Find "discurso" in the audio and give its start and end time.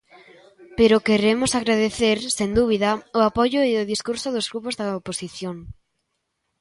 3.93-4.27